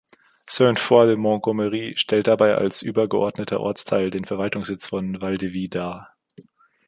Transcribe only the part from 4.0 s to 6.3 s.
den Verwaltungssitz von Val-de-Vie dar.